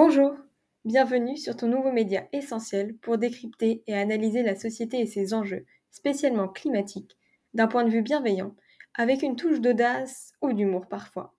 Bonjour, 0.00 0.36
bienvenue 0.84 1.36
sur 1.36 1.56
ton 1.56 1.66
nouveau 1.66 1.90
média 1.90 2.28
essentiel 2.32 2.96
pour 2.98 3.18
décrypter 3.18 3.82
et 3.88 3.96
analyser 3.96 4.44
la 4.44 4.54
société 4.54 5.00
et 5.00 5.06
ses 5.06 5.34
enjeux, 5.34 5.66
spécialement 5.90 6.46
climatiques, 6.46 7.18
d'un 7.52 7.66
point 7.66 7.82
de 7.82 7.90
vue 7.90 8.02
bienveillant, 8.02 8.54
avec 8.94 9.22
une 9.22 9.34
touche 9.34 9.60
d'audace 9.60 10.34
ou 10.40 10.52
d'humour 10.52 10.86
parfois. 10.86 11.34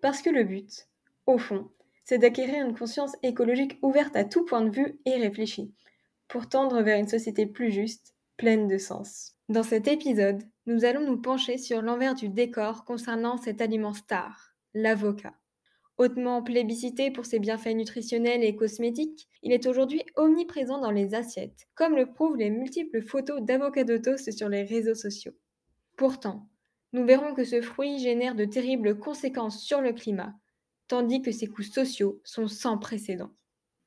Parce 0.00 0.22
que 0.22 0.30
le 0.30 0.44
but, 0.44 0.86
au 1.26 1.38
fond, 1.38 1.72
c'est 2.04 2.18
d'acquérir 2.18 2.64
une 2.64 2.78
conscience 2.78 3.16
écologique 3.24 3.80
ouverte 3.82 4.14
à 4.14 4.22
tout 4.22 4.44
point 4.44 4.62
de 4.62 4.70
vue 4.70 5.00
et 5.04 5.16
réfléchie, 5.16 5.74
pour 6.28 6.48
tendre 6.48 6.82
vers 6.82 7.00
une 7.00 7.08
société 7.08 7.46
plus 7.46 7.72
juste, 7.72 8.14
pleine 8.36 8.68
de 8.68 8.78
sens. 8.78 9.34
Dans 9.48 9.64
cet 9.64 9.88
épisode, 9.88 10.44
nous 10.66 10.84
allons 10.84 11.04
nous 11.04 11.20
pencher 11.20 11.58
sur 11.58 11.82
l'envers 11.82 12.14
du 12.14 12.28
décor 12.28 12.84
concernant 12.84 13.38
cet 13.38 13.60
aliment 13.60 13.92
star, 13.92 14.54
l'avocat. 14.72 15.34
Hautement 15.98 16.44
plébiscité 16.44 17.10
pour 17.10 17.26
ses 17.26 17.40
bienfaits 17.40 17.74
nutritionnels 17.74 18.44
et 18.44 18.54
cosmétiques, 18.54 19.28
il 19.42 19.52
est 19.52 19.66
aujourd'hui 19.66 20.04
omniprésent 20.14 20.80
dans 20.80 20.92
les 20.92 21.16
assiettes, 21.16 21.66
comme 21.74 21.96
le 21.96 22.06
prouvent 22.06 22.36
les 22.36 22.50
multiples 22.50 23.02
photos 23.02 23.42
d'avocado 23.42 23.98
toast 23.98 24.30
sur 24.30 24.48
les 24.48 24.62
réseaux 24.62 24.94
sociaux. 24.94 25.32
Pourtant, 25.96 26.46
nous 26.92 27.04
verrons 27.04 27.34
que 27.34 27.42
ce 27.42 27.60
fruit 27.60 27.98
génère 27.98 28.36
de 28.36 28.44
terribles 28.44 28.96
conséquences 28.96 29.60
sur 29.60 29.80
le 29.80 29.92
climat, 29.92 30.34
tandis 30.86 31.20
que 31.20 31.32
ses 31.32 31.48
coûts 31.48 31.62
sociaux 31.62 32.20
sont 32.22 32.46
sans 32.46 32.78
précédent. 32.78 33.30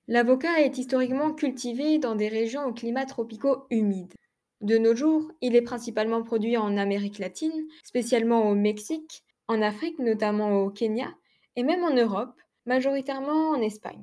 L'avocat 0.09 0.59
est 0.59 0.77
historiquement 0.77 1.31
cultivé 1.31 1.97
dans 1.97 2.15
des 2.15 2.27
régions 2.27 2.65
aux 2.65 2.73
climats 2.73 3.05
tropicaux 3.05 3.63
humides. 3.69 4.15
De 4.59 4.77
nos 4.77 4.95
jours, 4.97 5.31
il 5.39 5.55
est 5.55 5.61
principalement 5.61 6.23
produit 6.23 6.57
en 6.57 6.75
Amérique 6.75 7.19
latine, 7.19 7.67
spécialement 7.85 8.49
au 8.49 8.53
Mexique, 8.53 9.23
en 9.47 9.61
Afrique, 9.61 9.97
notamment 9.99 10.61
au 10.61 10.69
Kenya, 10.69 11.15
et 11.55 11.63
même 11.63 11.83
en 11.83 11.93
Europe, 11.93 12.39
majoritairement 12.65 13.49
en 13.49 13.61
Espagne. 13.61 14.01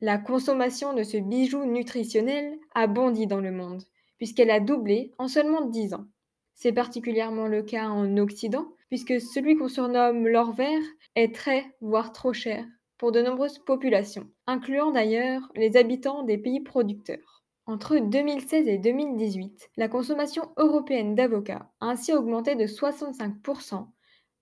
La 0.00 0.18
consommation 0.18 0.94
de 0.94 1.02
ce 1.02 1.16
bijou 1.16 1.64
nutritionnel 1.64 2.58
a 2.74 2.86
bondi 2.86 3.26
dans 3.26 3.40
le 3.40 3.50
monde, 3.50 3.82
puisqu'elle 4.16 4.50
a 4.50 4.60
doublé 4.60 5.12
en 5.18 5.28
seulement 5.28 5.62
10 5.62 5.94
ans. 5.94 6.06
C'est 6.54 6.72
particulièrement 6.72 7.46
le 7.46 7.62
cas 7.62 7.88
en 7.88 8.16
Occident, 8.16 8.68
puisque 8.88 9.20
celui 9.20 9.56
qu'on 9.56 9.68
surnomme 9.68 10.26
l'or 10.26 10.52
vert 10.52 10.82
est 11.14 11.34
très, 11.34 11.64
voire 11.80 12.12
trop 12.12 12.32
cher, 12.32 12.64
pour 12.96 13.12
de 13.12 13.22
nombreuses 13.22 13.58
populations, 13.58 14.28
incluant 14.46 14.90
d'ailleurs 14.90 15.42
les 15.54 15.76
habitants 15.76 16.24
des 16.24 16.38
pays 16.38 16.60
producteurs. 16.60 17.44
Entre 17.66 17.98
2016 17.98 18.66
et 18.66 18.78
2018, 18.78 19.70
la 19.76 19.88
consommation 19.88 20.50
européenne 20.56 21.14
d'avocats 21.14 21.70
a 21.80 21.88
ainsi 21.88 22.12
augmenté 22.12 22.54
de 22.54 22.66
65%, 22.66 23.86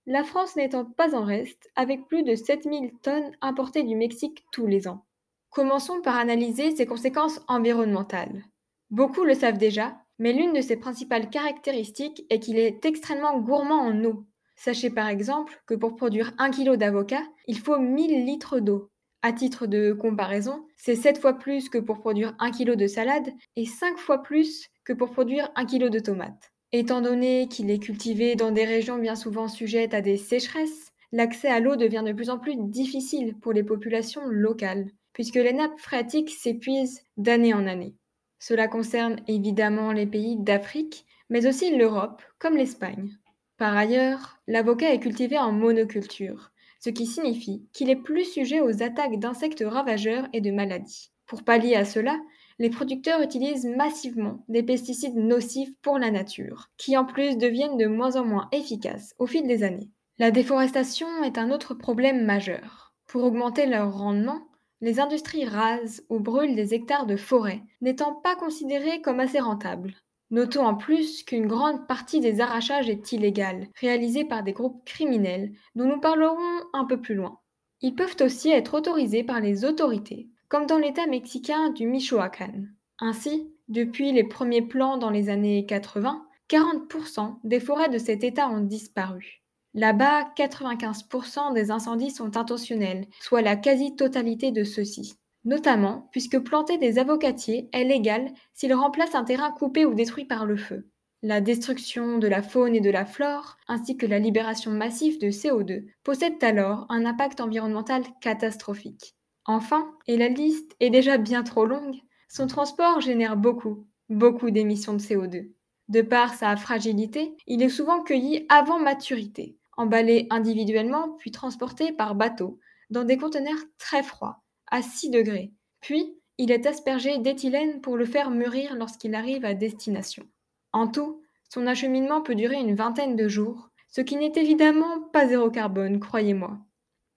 la 0.07 0.23
France 0.23 0.55
n'étant 0.55 0.85
pas 0.85 1.13
en 1.13 1.23
reste, 1.23 1.69
avec 1.75 2.07
plus 2.07 2.23
de 2.23 2.33
7000 2.33 2.93
tonnes 3.01 3.31
importées 3.41 3.83
du 3.83 3.95
Mexique 3.95 4.45
tous 4.53 4.65
les 4.65 4.87
ans. 4.87 5.03
Commençons 5.49 6.01
par 6.01 6.15
analyser 6.15 6.73
ses 6.73 6.85
conséquences 6.85 7.41
environnementales. 7.49 8.45
Beaucoup 8.89 9.25
le 9.25 9.33
savent 9.33 9.57
déjà, 9.57 9.97
mais 10.17 10.31
l'une 10.31 10.53
de 10.53 10.61
ses 10.61 10.77
principales 10.77 11.29
caractéristiques 11.29 12.25
est 12.29 12.39
qu'il 12.39 12.57
est 12.57 12.85
extrêmement 12.85 13.37
gourmand 13.39 13.81
en 13.81 14.03
eau. 14.05 14.23
Sachez 14.55 14.89
par 14.89 15.09
exemple 15.09 15.61
que 15.67 15.75
pour 15.75 15.97
produire 15.97 16.33
1 16.37 16.51
kg 16.51 16.77
d'avocat, 16.77 17.23
il 17.45 17.59
faut 17.59 17.77
1000 17.77 18.25
litres 18.25 18.59
d'eau. 18.59 18.89
À 19.23 19.33
titre 19.33 19.67
de 19.67 19.91
comparaison, 19.91 20.65
c'est 20.77 20.95
7 20.95 21.19
fois 21.19 21.33
plus 21.33 21.67
que 21.67 21.79
pour 21.79 21.99
produire 21.99 22.33
1 22.39 22.51
kg 22.51 22.75
de 22.75 22.87
salade 22.87 23.29
et 23.57 23.65
5 23.65 23.97
fois 23.97 24.23
plus 24.23 24.69
que 24.85 24.93
pour 24.93 25.11
produire 25.11 25.51
1 25.55 25.65
kg 25.65 25.89
de 25.89 25.99
tomates. 25.99 26.53
Étant 26.73 26.99
donné 26.99 27.47
qu'il 27.47 27.71
est 27.71 27.79
cultivé 27.79 28.35
dans 28.35 28.51
des 28.51 28.65
régions 28.65 28.97
bien 28.97 29.15
souvent 29.15 29.47
sujettes 29.47 29.93
à 29.93 30.01
des 30.01 30.17
sécheresses, 30.17 30.91
l'accès 31.13 31.47
à 31.47 31.61
l'eau 31.61 31.77
devient 31.77 32.03
de 32.05 32.11
plus 32.11 32.29
en 32.29 32.39
plus 32.39 32.55
difficile 32.57 33.35
pour 33.39 33.53
les 33.53 33.63
populations 33.63 34.25
locales, 34.25 34.91
puisque 35.13 35.35
les 35.35 35.53
nappes 35.53 35.79
phréatiques 35.79 36.31
s'épuisent 36.31 37.01
d'année 37.15 37.53
en 37.53 37.67
année. 37.67 37.95
Cela 38.39 38.67
concerne 38.67 39.21
évidemment 39.27 39.93
les 39.93 40.05
pays 40.05 40.35
d'Afrique, 40.37 41.05
mais 41.29 41.47
aussi 41.47 41.75
l'Europe, 41.75 42.21
comme 42.37 42.57
l'Espagne. 42.57 43.17
Par 43.57 43.75
ailleurs, 43.75 44.37
l'avocat 44.47 44.93
est 44.93 44.99
cultivé 44.99 45.37
en 45.37 45.53
monoculture, 45.53 46.51
ce 46.79 46.89
qui 46.89 47.05
signifie 47.05 47.65
qu'il 47.71 47.89
est 47.89 47.95
plus 47.95 48.25
sujet 48.25 48.59
aux 48.59 48.83
attaques 48.83 49.19
d'insectes 49.19 49.63
ravageurs 49.65 50.27
et 50.33 50.41
de 50.41 50.51
maladies. 50.51 51.11
Pour 51.25 51.43
pallier 51.43 51.75
à 51.75 51.85
cela, 51.85 52.17
les 52.59 52.69
producteurs 52.69 53.21
utilisent 53.21 53.65
massivement 53.65 54.43
des 54.47 54.63
pesticides 54.63 55.15
nocifs 55.15 55.73
pour 55.81 55.99
la 55.99 56.11
nature, 56.11 56.69
qui 56.77 56.97
en 56.97 57.05
plus 57.05 57.37
deviennent 57.37 57.77
de 57.77 57.85
moins 57.85 58.15
en 58.15 58.25
moins 58.25 58.49
efficaces 58.51 59.13
au 59.19 59.27
fil 59.27 59.47
des 59.47 59.63
années. 59.63 59.91
La 60.17 60.31
déforestation 60.31 61.07
est 61.23 61.37
un 61.37 61.51
autre 61.51 61.75
problème 61.75 62.25
majeur. 62.25 62.95
Pour 63.05 63.23
augmenter 63.23 63.67
leur 63.67 63.95
rendement, 63.95 64.47
les 64.81 64.99
industries 64.99 65.45
rasent 65.45 66.03
ou 66.09 66.19
brûlent 66.19 66.55
des 66.55 66.73
hectares 66.73 67.05
de 67.05 67.15
forêt, 67.15 67.61
n'étant 67.81 68.13
pas 68.13 68.35
considérés 68.35 69.01
comme 69.01 69.19
assez 69.19 69.39
rentables. 69.39 69.95
Notons 70.29 70.65
en 70.65 70.75
plus 70.75 71.23
qu'une 71.23 71.47
grande 71.47 71.87
partie 71.87 72.19
des 72.19 72.41
arrachages 72.41 72.89
est 72.89 73.11
illégale, 73.11 73.69
réalisée 73.79 74.25
par 74.25 74.43
des 74.43 74.53
groupes 74.53 74.83
criminels, 74.83 75.53
dont 75.75 75.85
nous 75.85 75.99
parlerons 75.99 76.63
un 76.73 76.85
peu 76.85 76.99
plus 76.99 77.15
loin. 77.15 77.39
Ils 77.81 77.95
peuvent 77.95 78.17
aussi 78.21 78.49
être 78.49 78.73
autorisés 78.73 79.23
par 79.23 79.39
les 79.39 79.63
autorités, 79.63 80.29
comme 80.49 80.65
dans 80.65 80.77
l'État 80.77 81.07
mexicain 81.07 81.69
du 81.71 81.87
Michoacán. 81.87 82.69
Ainsi, 82.99 83.53
depuis 83.67 84.11
les 84.11 84.23
premiers 84.23 84.61
plans 84.61 84.97
dans 84.97 85.09
les 85.09 85.29
années 85.29 85.65
80, 85.65 86.25
40% 86.49 87.39
des 87.43 87.59
forêts 87.59 87.89
de 87.89 87.97
cet 87.97 88.23
État 88.23 88.49
ont 88.49 88.61
disparu. 88.61 89.43
Là-bas, 89.73 90.31
95% 90.35 91.53
des 91.53 91.69
incendies 91.69 92.11
sont 92.11 92.37
intentionnels, 92.37 93.05
soit 93.19 93.41
la 93.41 93.55
quasi-totalité 93.55 94.51
de 94.51 94.63
ceux-ci. 94.63 95.15
Notamment 95.43 96.09
puisque 96.11 96.39
planter 96.39 96.77
des 96.77 96.97
avocatiers 96.97 97.69
est 97.73 97.83
légal 97.83 98.31
s'ils 98.53 98.73
remplacent 98.73 99.15
un 99.15 99.23
terrain 99.23 99.51
coupé 99.51 99.85
ou 99.85 99.93
détruit 99.93 100.25
par 100.25 100.45
le 100.45 100.55
feu. 100.57 100.89
La 101.23 101.41
destruction 101.41 102.19
de 102.19 102.27
la 102.27 102.41
faune 102.41 102.75
et 102.75 102.81
de 102.81 102.89
la 102.89 103.05
flore, 103.05 103.57
ainsi 103.67 103.97
que 103.97 104.05
la 104.05 104.19
libération 104.19 104.71
massive 104.71 105.19
de 105.19 105.27
CO2, 105.27 105.85
possèdent 106.03 106.43
alors 106.43 106.85
un 106.89 107.05
impact 107.05 107.41
environnemental 107.41 108.03
catastrophique. 108.21 109.16
Enfin, 109.47 109.95
et 110.07 110.17
la 110.17 110.27
liste 110.27 110.75
est 110.81 110.89
déjà 110.89 111.17
bien 111.17 111.41
trop 111.41 111.65
longue, 111.65 111.95
son 112.27 112.47
transport 112.47 112.99
génère 112.99 113.37
beaucoup, 113.37 113.87
beaucoup 114.09 114.51
d'émissions 114.51 114.93
de 114.93 114.99
CO2. 114.99 115.51
De 115.87 116.01
par 116.01 116.33
sa 116.33 116.57
fragilité, 116.57 117.35
il 117.47 117.63
est 117.63 117.69
souvent 117.69 118.03
cueilli 118.03 118.45
avant 118.49 118.77
maturité, 118.79 119.57
emballé 119.77 120.27
individuellement 120.29 121.15
puis 121.17 121.31
transporté 121.31 121.93
par 121.93 122.13
bateau 122.13 122.59
dans 122.89 123.05
des 123.05 123.17
conteneurs 123.17 123.59
très 123.77 124.03
froids, 124.03 124.43
à 124.69 124.81
6 124.81 125.09
degrés. 125.11 125.53
Puis, 125.79 126.17
il 126.37 126.51
est 126.51 126.67
aspergé 126.67 127.17
d'éthylène 127.17 127.79
pour 127.79 127.95
le 127.95 128.05
faire 128.05 128.29
mûrir 128.31 128.75
lorsqu'il 128.75 129.15
arrive 129.15 129.45
à 129.45 129.53
destination. 129.53 130.27
En 130.73 130.87
tout, 130.87 131.21
son 131.47 131.67
acheminement 131.67 132.21
peut 132.21 132.35
durer 132.35 132.57
une 132.57 132.75
vingtaine 132.75 133.15
de 133.15 133.29
jours, 133.29 133.69
ce 133.87 134.01
qui 134.01 134.17
n'est 134.17 134.33
évidemment 134.35 135.01
pas 135.13 135.27
zéro 135.27 135.49
carbone, 135.49 136.01
croyez-moi. 136.01 136.59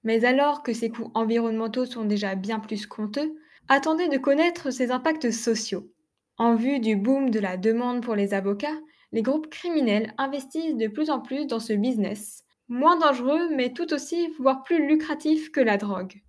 Mais 0.05 0.25
alors 0.25 0.63
que 0.63 0.73
ces 0.73 0.91
coûts 0.91 1.11
environnementaux 1.15 1.87
sont 1.87 2.05
déjà 2.05 2.35
bien 2.35 2.59
plus 2.59 2.87
coûteux, 2.87 3.37
attendez 3.69 4.09
de 4.09 4.19
connaître 4.19 4.71
ces 4.71 4.91
impacts 4.91 5.31
sociaux. 5.31 5.91
En 6.39 6.55
vue 6.55 6.81
du 6.81 6.97
boom 6.97 7.31
de 7.31 7.39
la 7.39 7.57
demande 7.57 8.03
pour 8.03 8.15
les 8.15 8.33
avocats, 8.33 8.79
les 9.13 9.23
groupes 9.23 9.51
criminels 9.51 10.15
investissent 10.17 10.77
de 10.77 10.87
plus 10.87 11.11
en 11.11 11.21
plus 11.21 11.47
dans 11.47 11.61
ce 11.61 11.73
business, 11.73 12.45
moins 12.69 12.99
dangereux 12.99 13.49
mais 13.55 13.73
tout 13.73 13.93
aussi, 13.93 14.29
voire 14.39 14.63
plus 14.63 14.87
lucratif 14.87 15.51
que 15.51 15.61
la 15.61 15.77
drogue. 15.77 16.23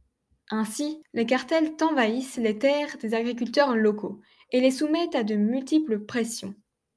Ainsi, 0.50 1.02
les 1.14 1.26
cartels 1.26 1.72
envahissent 1.82 2.38
les 2.38 2.58
terres 2.58 2.98
des 3.00 3.14
agriculteurs 3.14 3.76
locaux 3.78 4.20
et 4.52 4.60
les 4.60 4.72
soumettent 4.72 5.16
à 5.16 5.24
de 5.24 5.36
multiples 5.36 6.00
pressions. 6.00 6.56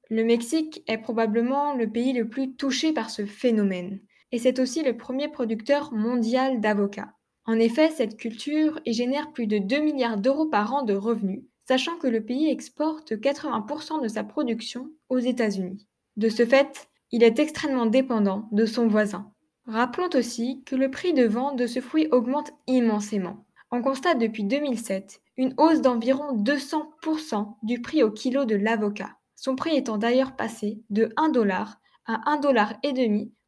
Le 0.09 0.25
Mexique 0.25 0.83
est 0.87 0.97
probablement 0.97 1.73
le 1.73 1.89
pays 1.89 2.11
le 2.11 2.27
plus 2.27 2.55
touché 2.55 2.91
par 2.91 3.09
ce 3.09 3.25
phénomène 3.25 4.01
et 4.31 4.39
c'est 4.39 4.59
aussi 4.59 4.83
le 4.83 4.97
premier 4.97 5.27
producteur 5.27 5.93
mondial 5.93 6.59
d'avocats. 6.59 7.13
En 7.45 7.59
effet, 7.59 7.91
cette 7.91 8.17
culture 8.17 8.79
génère 8.85 9.31
plus 9.31 9.47
de 9.47 9.59
2 9.59 9.79
milliards 9.79 10.17
d'euros 10.17 10.47
par 10.47 10.73
an 10.73 10.83
de 10.83 10.93
revenus, 10.93 11.43
sachant 11.67 11.95
que 11.97 12.07
le 12.07 12.23
pays 12.23 12.49
exporte 12.49 13.13
80% 13.13 14.01
de 14.01 14.07
sa 14.07 14.23
production 14.23 14.89
aux 15.09 15.19
États-Unis. 15.19 15.87
De 16.17 16.29
ce 16.29 16.45
fait, 16.45 16.89
il 17.11 17.23
est 17.23 17.39
extrêmement 17.39 17.85
dépendant 17.85 18.49
de 18.51 18.65
son 18.65 18.87
voisin. 18.87 19.31
Rappelons 19.67 20.09
aussi 20.15 20.63
que 20.65 20.75
le 20.75 20.91
prix 20.91 21.13
de 21.13 21.25
vente 21.25 21.57
de 21.57 21.67
ce 21.67 21.79
fruit 21.79 22.07
augmente 22.11 22.51
immensément. 22.67 23.45
On 23.71 23.81
constate 23.81 24.19
depuis 24.19 24.43
2007 24.43 25.21
une 25.37 25.53
hausse 25.57 25.81
d'environ 25.81 26.37
200% 26.37 27.55
du 27.63 27.81
prix 27.81 28.03
au 28.03 28.11
kilo 28.11 28.45
de 28.45 28.55
l'avocat, 28.55 29.17
son 29.35 29.55
prix 29.55 29.75
étant 29.75 29.97
d'ailleurs 29.97 30.35
passé 30.35 30.81
de 30.89 31.11
1 31.17 31.29
dollar 31.29 31.79
à 32.05 32.35
1,5 32.35 32.41
dollar 32.41 32.73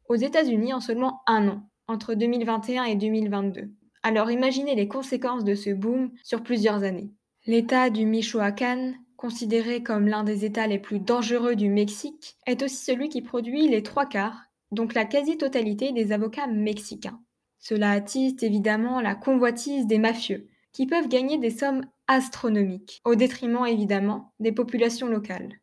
aux 0.08 0.16
États-Unis 0.16 0.72
en 0.72 0.80
seulement 0.80 1.22
un 1.26 1.48
an, 1.48 1.62
entre 1.86 2.14
2021 2.14 2.84
et 2.84 2.96
2022. 2.96 3.70
Alors 4.02 4.30
imaginez 4.30 4.74
les 4.74 4.88
conséquences 4.88 5.44
de 5.44 5.54
ce 5.54 5.70
boom 5.70 6.10
sur 6.22 6.42
plusieurs 6.42 6.82
années. 6.82 7.10
L'État 7.46 7.90
du 7.90 8.06
Michoacán, 8.06 8.94
considéré 9.16 9.82
comme 9.82 10.08
l'un 10.08 10.24
des 10.24 10.44
États 10.44 10.66
les 10.66 10.78
plus 10.78 11.00
dangereux 11.00 11.56
du 11.56 11.68
Mexique, 11.68 12.36
est 12.46 12.62
aussi 12.62 12.76
celui 12.76 13.08
qui 13.08 13.22
produit 13.22 13.68
les 13.68 13.82
trois 13.82 14.06
quarts, 14.06 14.44
donc 14.70 14.94
la 14.94 15.04
quasi-totalité 15.04 15.92
des 15.92 16.12
avocats 16.12 16.46
mexicains. 16.46 17.20
Cela 17.58 17.90
attiste 17.90 18.42
évidemment 18.42 19.00
la 19.00 19.14
convoitise 19.14 19.86
des 19.86 19.98
mafieux, 19.98 20.48
qui 20.72 20.86
peuvent 20.86 21.08
gagner 21.08 21.38
des 21.38 21.50
sommes 21.50 21.84
astronomiques, 22.06 23.00
au 23.04 23.14
détriment 23.14 23.66
évidemment 23.66 24.32
des 24.38 24.52
populations 24.52 25.08
locales. 25.08 25.54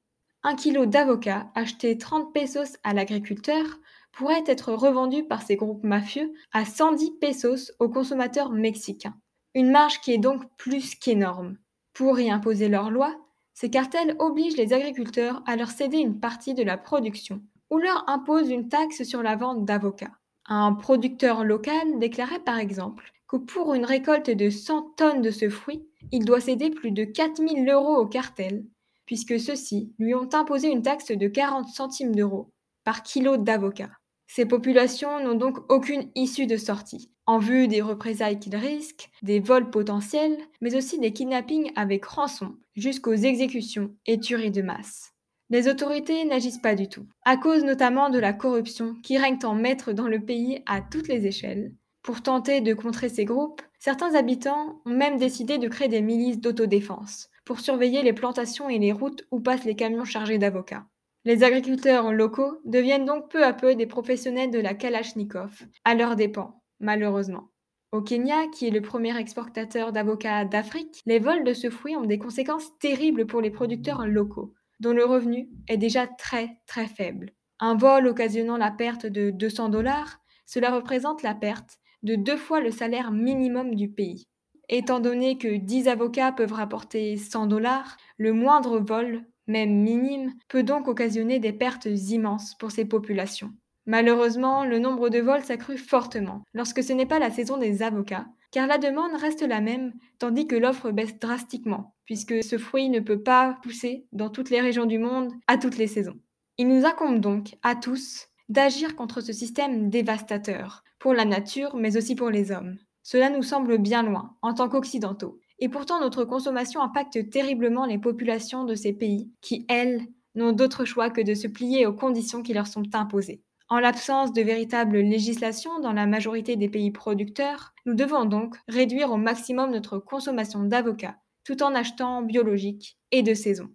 Un 0.43 0.55
kilo 0.55 0.85
d'avocat 0.85 1.47
acheté 1.55 1.97
30 1.97 2.33
pesos 2.33 2.77
à 2.83 2.93
l'agriculteur 2.93 3.79
pourrait 4.15 4.43
être 4.47 4.73
revendu 4.73 5.23
par 5.23 5.41
ces 5.41 5.57
groupes 5.57 5.83
mafieux 5.83 6.33
à 6.53 6.63
110 6.63 7.11
pesos 7.19 7.73
aux 7.79 7.89
consommateurs 7.89 8.49
mexicains. 8.49 9.15
Une 9.53 9.71
marge 9.71 9.99
qui 9.99 10.13
est 10.13 10.17
donc 10.17 10.43
plus 10.57 10.95
qu'énorme. 10.95 11.57
Pour 11.93 12.19
y 12.19 12.29
imposer 12.29 12.69
leurs 12.69 12.91
lois, 12.91 13.15
ces 13.53 13.69
cartels 13.69 14.15
obligent 14.19 14.57
les 14.57 14.73
agriculteurs 14.73 15.43
à 15.45 15.55
leur 15.55 15.69
céder 15.69 15.97
une 15.97 16.19
partie 16.19 16.53
de 16.53 16.63
la 16.63 16.77
production 16.77 17.41
ou 17.69 17.77
leur 17.77 18.07
imposent 18.09 18.49
une 18.49 18.69
taxe 18.69 19.03
sur 19.03 19.21
la 19.21 19.35
vente 19.35 19.65
d'avocats. 19.65 20.17
Un 20.47 20.73
producteur 20.73 21.43
local 21.43 21.99
déclarait 21.99 22.39
par 22.39 22.57
exemple 22.57 23.11
que 23.27 23.37
pour 23.37 23.73
une 23.73 23.85
récolte 23.85 24.29
de 24.29 24.49
100 24.49 24.93
tonnes 24.97 25.21
de 25.21 25.31
ce 25.31 25.49
fruit, 25.49 25.87
il 26.11 26.23
doit 26.23 26.41
céder 26.41 26.69
plus 26.69 26.91
de 26.91 27.03
4000 27.03 27.67
euros 27.69 27.97
au 27.97 28.05
cartel, 28.05 28.65
puisque 29.05 29.39
ceux-ci 29.39 29.93
lui 29.99 30.13
ont 30.15 30.29
imposé 30.33 30.69
une 30.69 30.83
taxe 30.83 31.11
de 31.11 31.27
40 31.27 31.67
centimes 31.67 32.15
d'euros 32.15 32.49
par 32.83 33.03
kilo 33.03 33.37
d'avocat. 33.37 33.89
Ces 34.27 34.45
populations 34.45 35.23
n'ont 35.23 35.35
donc 35.35 35.59
aucune 35.71 36.09
issue 36.15 36.47
de 36.47 36.57
sortie, 36.57 37.11
en 37.25 37.37
vue 37.37 37.67
des 37.67 37.81
représailles 37.81 38.39
qu'ils 38.39 38.55
risquent, 38.55 39.09
des 39.21 39.39
vols 39.39 39.69
potentiels, 39.69 40.37
mais 40.61 40.75
aussi 40.75 40.99
des 40.99 41.13
kidnappings 41.13 41.71
avec 41.75 42.05
rançon, 42.05 42.55
jusqu'aux 42.75 43.13
exécutions 43.13 43.95
et 44.05 44.19
tueries 44.19 44.51
de 44.51 44.61
masse. 44.61 45.13
Les 45.49 45.67
autorités 45.67 46.25
n'agissent 46.25 46.61
pas 46.61 46.73
du 46.75 46.89
tout, 46.89 47.05
à 47.23 47.37
cause 47.37 47.63
notamment 47.63 48.09
de 48.09 48.17
la 48.19 48.33
corruption 48.33 48.95
qui 49.03 49.17
règne 49.17 49.37
en 49.43 49.53
maître 49.53 49.93
dans 49.93 50.07
le 50.07 50.19
pays 50.19 50.63
à 50.65 50.81
toutes 50.81 51.07
les 51.07 51.27
échelles. 51.27 51.71
Pour 52.01 52.21
tenter 52.23 52.61
de 52.61 52.73
contrer 52.73 53.09
ces 53.09 53.25
groupes, 53.25 53.61
certains 53.79 54.15
habitants 54.15 54.81
ont 54.85 54.93
même 54.93 55.17
décidé 55.17 55.57
de 55.57 55.67
créer 55.67 55.87
des 55.87 56.01
milices 56.01 56.39
d'autodéfense 56.39 57.29
pour 57.45 57.59
surveiller 57.59 58.01
les 58.01 58.13
plantations 58.13 58.69
et 58.69 58.79
les 58.79 58.91
routes 58.91 59.25
où 59.31 59.39
passent 59.39 59.65
les 59.65 59.75
camions 59.75 60.05
chargés 60.05 60.39
d'avocats. 60.39 60.85
Les 61.27 61.43
agriculteurs 61.43 62.13
locaux 62.13 62.61
deviennent 62.65 63.05
donc 63.05 63.31
peu 63.31 63.43
à 63.43 63.51
peu 63.51 63.73
des 63.73 63.87
professionnels 63.87 64.51
de 64.51 64.59
la 64.59 64.75
Kalachnikov, 64.75 65.63
à 65.83 65.95
leurs 65.95 66.15
dépens, 66.15 66.61
malheureusement. 66.79 67.49
Au 67.91 68.03
Kenya, 68.03 68.47
qui 68.53 68.67
est 68.67 68.71
le 68.71 68.83
premier 68.83 69.17
exportateur 69.17 69.91
d'avocats 69.91 70.45
d'Afrique, 70.45 71.01
les 71.07 71.17
vols 71.17 71.43
de 71.43 71.53
ce 71.53 71.71
fruit 71.71 71.95
ont 71.95 72.05
des 72.05 72.19
conséquences 72.19 72.77
terribles 72.77 73.25
pour 73.25 73.41
les 73.41 73.49
producteurs 73.49 74.05
locaux, 74.05 74.53
dont 74.79 74.93
le 74.93 75.03
revenu 75.03 75.49
est 75.67 75.77
déjà 75.77 76.05
très 76.05 76.59
très 76.67 76.85
faible. 76.85 77.31
Un 77.59 77.75
vol 77.75 78.05
occasionnant 78.05 78.57
la 78.57 78.69
perte 78.69 79.07
de 79.07 79.31
200 79.31 79.69
dollars, 79.69 80.19
cela 80.45 80.69
représente 80.69 81.23
la 81.23 81.33
perte 81.33 81.79
de 82.03 82.13
deux 82.13 82.37
fois 82.37 82.59
le 82.59 82.69
salaire 82.69 83.11
minimum 83.11 83.73
du 83.73 83.89
pays. 83.89 84.27
Étant 84.69 84.99
donné 84.99 85.39
que 85.39 85.57
10 85.57 85.87
avocats 85.87 86.31
peuvent 86.31 86.53
rapporter 86.53 87.17
100 87.17 87.47
dollars, 87.47 87.97
le 88.17 88.31
moindre 88.31 88.77
vol 88.77 89.25
même 89.47 89.81
minime, 89.81 90.33
peut 90.47 90.63
donc 90.63 90.87
occasionner 90.87 91.39
des 91.39 91.53
pertes 91.53 91.85
immenses 91.85 92.55
pour 92.55 92.71
ces 92.71 92.85
populations. 92.85 93.51
Malheureusement, 93.85 94.65
le 94.65 94.79
nombre 94.79 95.09
de 95.09 95.19
vols 95.19 95.43
s'accrut 95.43 95.77
fortement 95.77 96.43
lorsque 96.53 96.83
ce 96.83 96.93
n'est 96.93 97.05
pas 97.05 97.19
la 97.19 97.29
saison 97.29 97.57
des 97.57 97.83
avocats, 97.83 98.25
car 98.51 98.67
la 98.67 98.77
demande 98.77 99.13
reste 99.19 99.43
la 99.43 99.61
même, 99.61 99.93
tandis 100.17 100.47
que 100.47 100.55
l'offre 100.55 100.91
baisse 100.91 101.19
drastiquement, 101.19 101.93
puisque 102.05 102.43
ce 102.43 102.57
fruit 102.57 102.89
ne 102.89 102.99
peut 102.99 103.21
pas 103.21 103.57
pousser 103.61 104.07
dans 104.11 104.29
toutes 104.29 104.49
les 104.49 104.61
régions 104.61 104.85
du 104.85 104.97
monde 104.97 105.31
à 105.47 105.57
toutes 105.57 105.77
les 105.77 105.87
saisons. 105.87 106.17
Il 106.57 106.67
nous 106.67 106.85
incombe 106.85 107.19
donc, 107.19 107.57
à 107.63 107.75
tous, 107.75 108.27
d'agir 108.49 108.95
contre 108.95 109.21
ce 109.21 109.33
système 109.33 109.89
dévastateur, 109.89 110.83
pour 110.99 111.13
la 111.13 111.25
nature 111.25 111.75
mais 111.75 111.97
aussi 111.97 112.15
pour 112.15 112.29
les 112.29 112.51
hommes. 112.51 112.77
Cela 113.03 113.29
nous 113.29 113.43
semble 113.43 113.77
bien 113.77 114.01
loin, 114.01 114.35
en 114.41 114.55
tant 114.55 114.69
qu'occidentaux, 114.69 115.39
et 115.59 115.69
pourtant, 115.69 115.99
notre 115.99 116.25
consommation 116.25 116.81
impacte 116.81 117.29
terriblement 117.29 117.85
les 117.85 117.97
populations 117.97 118.65
de 118.65 118.75
ces 118.75 118.93
pays 118.93 119.31
qui, 119.41 119.65
elles, 119.69 120.01
n'ont 120.35 120.51
d'autre 120.51 120.83
choix 120.83 121.09
que 121.09 121.21
de 121.21 121.33
se 121.33 121.47
plier 121.47 121.85
aux 121.85 121.93
conditions 121.93 122.43
qui 122.43 122.53
leur 122.53 122.67
sont 122.67 122.83
imposées. 122.93 123.41
En 123.69 123.79
l'absence 123.79 124.33
de 124.33 124.41
véritable 124.41 124.99
législation 124.99 125.79
dans 125.79 125.93
la 125.93 126.05
majorité 126.05 126.55
des 126.55 126.69
pays 126.69 126.91
producteurs, 126.91 127.73
nous 127.85 127.95
devons 127.95 128.25
donc 128.25 128.55
réduire 128.67 129.11
au 129.11 129.17
maximum 129.17 129.71
notre 129.71 129.97
consommation 129.97 130.63
d'avocats 130.63 131.17
tout 131.45 131.63
en 131.63 131.75
achetant 131.75 132.21
biologique 132.23 132.97
et 133.11 133.21
de 133.21 133.33
saison. 133.33 133.69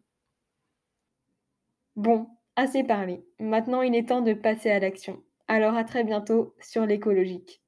Bon, 1.97 2.29
assez 2.56 2.83
parlé. 2.83 3.25
Maintenant, 3.38 3.83
il 3.83 3.94
est 3.94 4.09
temps 4.09 4.21
de 4.21 4.35
passer 4.35 4.71
à 4.71 4.81
l'action. 4.81 5.23
Alors 5.49 5.76
à 5.76 5.85
très 5.85 6.05
bientôt 6.05 6.55
sur 6.61 6.85
l'écologique. 6.85 7.62